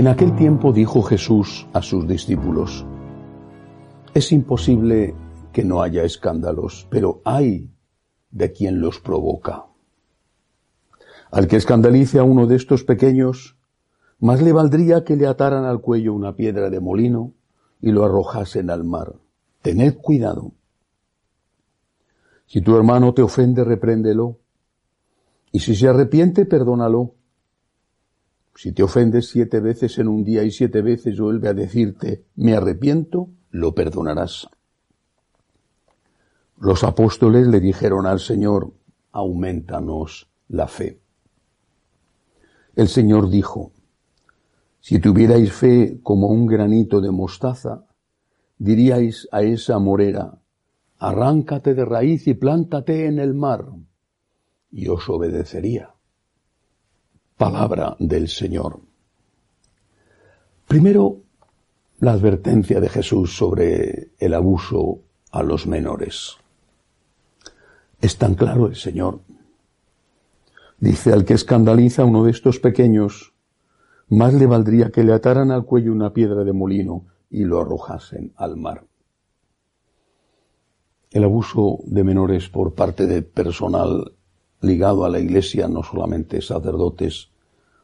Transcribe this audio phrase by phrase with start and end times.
[0.00, 2.86] En aquel tiempo dijo Jesús a sus discípulos,
[4.14, 5.14] es imposible
[5.52, 7.68] que no haya escándalos, pero hay
[8.30, 9.66] de quien los provoca.
[11.30, 13.58] Al que escandalice a uno de estos pequeños,
[14.20, 17.34] más le valdría que le ataran al cuello una piedra de molino
[17.82, 19.16] y lo arrojasen al mar.
[19.60, 20.52] Tened cuidado.
[22.46, 24.38] Si tu hermano te ofende, repréndelo.
[25.52, 27.16] Y si se arrepiente, perdónalo.
[28.62, 32.54] Si te ofendes siete veces en un día y siete veces vuelve a decirte, me
[32.54, 34.48] arrepiento, lo perdonarás.
[36.58, 38.74] Los apóstoles le dijeron al Señor,
[39.12, 41.00] aumentanos la fe.
[42.76, 43.72] El Señor dijo,
[44.78, 47.86] si tuvierais fe como un granito de mostaza,
[48.58, 50.38] diríais a esa morera,
[50.98, 53.64] arráncate de raíz y plántate en el mar,
[54.70, 55.94] y os obedecería.
[57.40, 58.80] Palabra del Señor.
[60.68, 61.22] Primero,
[62.00, 64.98] la advertencia de Jesús sobre el abuso
[65.30, 66.36] a los menores.
[67.98, 69.20] Es tan claro el Señor.
[70.80, 73.32] Dice al que escandaliza a uno de estos pequeños,
[74.10, 78.34] más le valdría que le ataran al cuello una piedra de molino y lo arrojasen
[78.36, 78.84] al mar.
[81.10, 84.12] El abuso de menores por parte de personal
[84.60, 87.29] ligado a la Iglesia, no solamente sacerdotes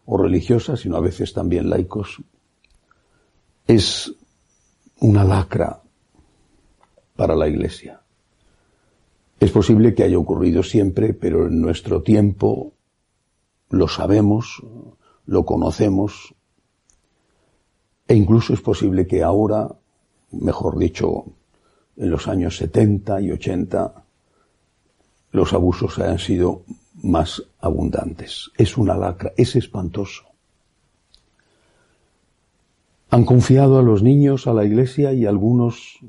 [0.07, 2.23] o religiosas, sino a veces también laicos,
[3.67, 4.13] es
[5.01, 5.83] una lacra
[7.17, 8.01] para la Iglesia.
[9.39, 12.73] Es posible que haya ocurrido siempre, pero en nuestro tiempo
[13.69, 14.63] lo sabemos,
[15.27, 16.35] lo conocemos,
[18.09, 19.69] e incluso es posible que ahora,
[20.31, 21.25] mejor dicho,
[21.97, 24.05] en los años 70 y 80,
[25.33, 26.63] los abusos hayan sido
[27.07, 28.51] más abundantes.
[28.57, 30.25] Es una lacra, es espantoso.
[33.11, 36.01] Han confiado a los niños a la iglesia y algunos,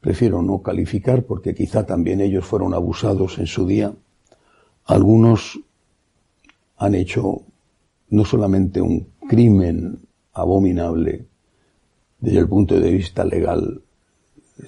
[0.00, 3.92] prefiero no calificar porque quizá también ellos fueron abusados en su día,
[4.84, 5.60] algunos
[6.78, 7.42] han hecho
[8.08, 10.00] no solamente un crimen
[10.32, 11.26] abominable
[12.20, 13.82] desde el punto de vista legal,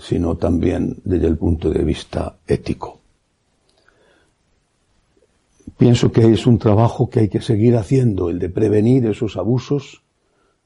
[0.00, 2.97] sino también desde el punto de vista ético.
[5.78, 10.02] Pienso que es un trabajo que hay que seguir haciendo, el de prevenir esos abusos,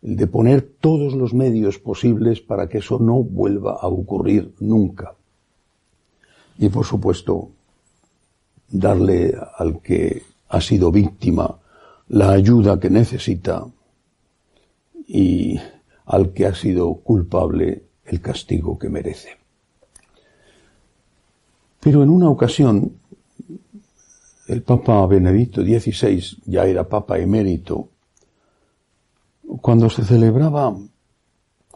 [0.00, 5.14] el de poner todos los medios posibles para que eso no vuelva a ocurrir nunca.
[6.58, 7.50] Y por supuesto,
[8.70, 11.58] darle al que ha sido víctima
[12.08, 13.66] la ayuda que necesita
[15.06, 15.60] y
[16.06, 19.28] al que ha sido culpable el castigo que merece.
[21.80, 23.01] Pero en una ocasión,
[24.52, 27.88] el Papa Benedicto XVI ya era Papa emérito,
[29.62, 30.76] cuando se celebraba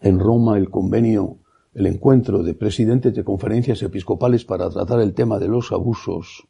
[0.02, 1.38] en Roma el convenio,
[1.74, 6.46] el encuentro de presidentes de conferencias episcopales para tratar el tema de los abusos,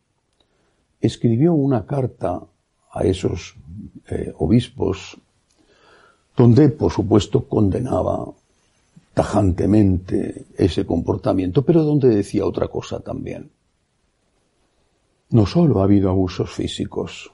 [1.00, 2.42] escribió una carta
[2.90, 3.54] a esos
[4.08, 5.16] eh, obispos,
[6.36, 8.26] donde por supuesto condenaba
[9.14, 13.50] tajantemente ese comportamiento, pero donde decía otra cosa también.
[15.30, 17.32] No solo ha habido abusos físicos,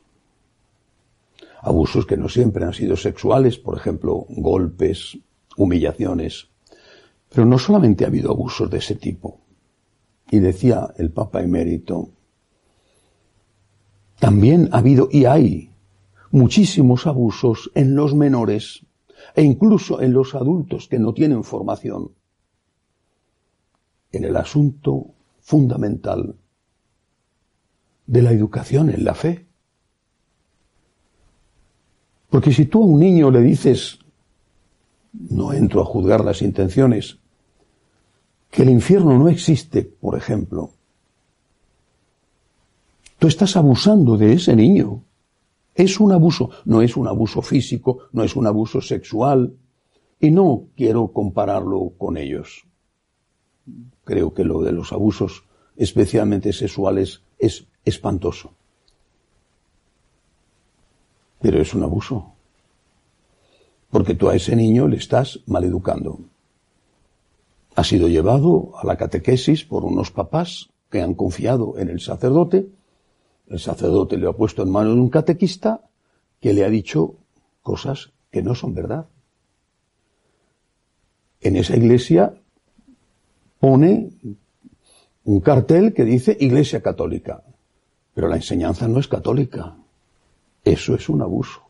[1.61, 5.19] abusos que no siempre han sido sexuales, por ejemplo, golpes,
[5.57, 6.49] humillaciones,
[7.29, 9.41] pero no solamente ha habido abusos de ese tipo.
[10.31, 12.09] Y decía el Papa emérito,
[14.19, 15.71] también ha habido y hay
[16.31, 18.87] muchísimos abusos en los menores
[19.35, 22.13] e incluso en los adultos que no tienen formación
[24.13, 25.07] en el asunto
[25.41, 26.37] fundamental
[28.13, 29.47] de la educación en la fe.
[32.29, 33.99] Porque si tú a un niño le dices,
[35.13, 37.19] no entro a juzgar las intenciones,
[38.51, 40.73] que el infierno no existe, por ejemplo,
[43.23, 45.05] Tú estás abusando de ese niño.
[45.77, 49.55] Es un abuso, no es un abuso físico, no es un abuso sexual,
[50.19, 52.65] y no quiero compararlo con ellos.
[54.03, 55.45] Creo que lo de los abusos,
[55.77, 58.53] especialmente sexuales, es espantoso.
[61.41, 62.33] Pero es un abuso.
[63.91, 66.21] Porque tú a ese niño le estás maleducando.
[67.75, 72.69] Ha sido llevado a la catequesis por unos papás que han confiado en el sacerdote
[73.53, 75.83] el sacerdote le ha puesto en manos de un catequista
[76.41, 77.17] que le ha dicho
[77.63, 79.07] cosas que no son verdad.
[81.43, 82.35] En esa iglesia
[83.61, 84.11] pone
[85.25, 87.43] un cartel que dice Iglesia Católica,
[88.15, 89.77] pero la enseñanza no es católica.
[90.65, 91.61] Eso es un abuso.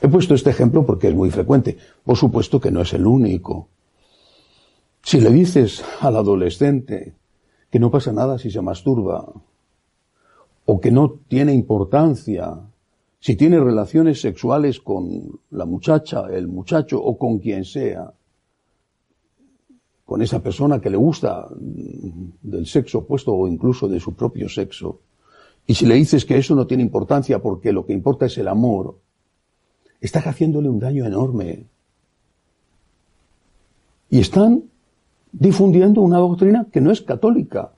[0.00, 1.78] He puesto este ejemplo porque es muy frecuente.
[2.04, 3.68] Por supuesto que no es el único.
[5.02, 7.14] Si le dices al adolescente
[7.70, 9.32] que no pasa nada si se masturba,
[10.64, 12.60] o que no tiene importancia
[13.22, 18.12] si tiene relaciones sexuales con la muchacha, el muchacho o con quien sea,
[20.12, 25.00] con esa persona que le gusta del sexo opuesto o incluso de su propio sexo,
[25.66, 28.48] y si le dices que eso no tiene importancia porque lo que importa es el
[28.48, 28.98] amor,
[30.02, 31.64] estás haciéndole un daño enorme.
[34.10, 34.64] Y están
[35.32, 37.72] difundiendo una doctrina que no es católica.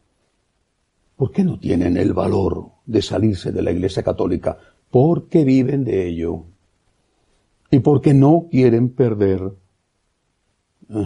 [1.14, 4.58] ¿Por qué no tienen el valor de salirse de la Iglesia Católica?
[4.90, 6.42] Porque viven de ello.
[7.70, 9.52] Y porque no quieren perder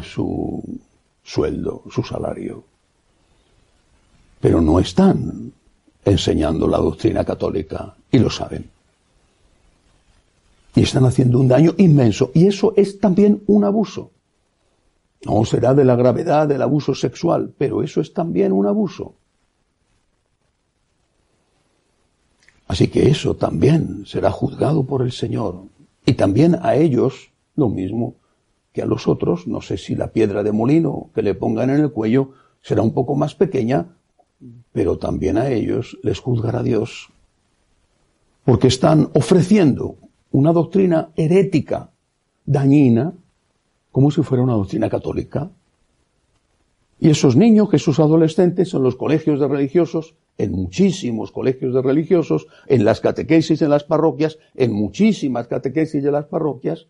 [0.01, 0.88] su
[1.29, 2.65] sueldo, su salario.
[4.41, 5.53] Pero no están
[6.05, 8.71] enseñando la doctrina católica y lo saben.
[10.75, 12.31] Y están haciendo un daño inmenso.
[12.35, 14.11] Y eso es también un abuso.
[15.27, 19.15] No será de la gravedad del abuso sexual, pero eso es también un abuso.
[22.69, 25.65] Así que eso también será juzgado por el Señor.
[26.07, 28.15] Y también a ellos lo mismo
[28.81, 29.47] a los otros.
[29.47, 32.33] No sé si la piedra de molino que le pongan en el cuello
[32.63, 33.87] será un poco más pequeña,
[34.73, 37.09] pero también a ellos les juzgará Dios.
[38.45, 39.97] Porque están ofreciendo
[40.31, 41.91] una doctrina herética,
[42.45, 43.13] dañina,
[43.93, 45.51] como si fuera una doctrina católica.
[47.01, 52.47] Y esos niños, esos adolescentes, en los colegios de religiosos, en muchísimos colegios de religiosos,
[52.67, 56.87] en las catequesis en las parroquias, en muchísimas catequesis de las parroquias,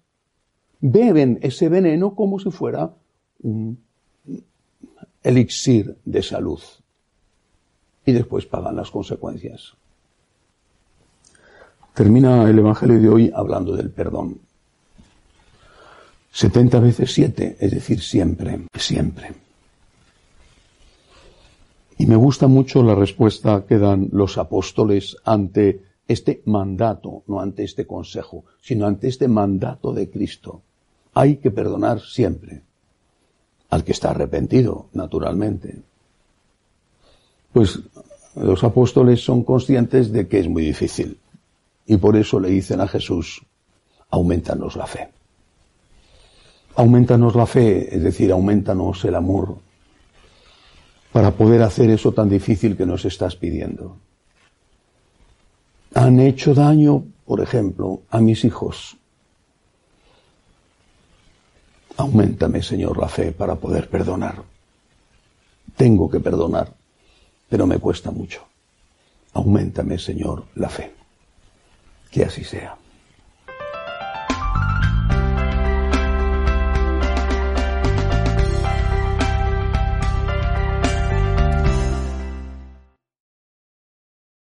[0.80, 2.94] beben ese veneno como si fuera
[3.42, 3.78] un
[5.22, 6.60] elixir de salud.
[8.04, 9.74] Y después pagan las consecuencias.
[11.94, 14.38] Termina el Evangelio de hoy hablando del perdón.
[16.32, 19.34] 70 veces 7, es decir, siempre, siempre.
[21.98, 27.64] Y me gusta mucho la respuesta que dan los apóstoles ante este mandato, no ante
[27.64, 30.62] este consejo, sino ante este mandato de Cristo.
[31.14, 32.62] Hay que perdonar siempre.
[33.70, 35.82] Al que está arrepentido, naturalmente.
[37.52, 37.80] Pues
[38.36, 41.18] los apóstoles son conscientes de que es muy difícil.
[41.86, 43.42] Y por eso le dicen a Jesús,
[44.10, 45.08] aumentanos la fe.
[46.76, 49.56] Aumentanos la fe, es decir, aumentanos el amor
[51.12, 53.96] para poder hacer eso tan difícil que nos estás pidiendo.
[55.94, 58.96] Han hecho daño, por ejemplo, a mis hijos.
[61.98, 64.42] Aumentame, Señor, la fe para poder perdonar.
[65.76, 66.72] Tengo que perdonar,
[67.48, 68.46] pero me cuesta mucho.
[69.32, 70.94] Aumentame, Señor, la fe.
[72.10, 72.76] Que así sea.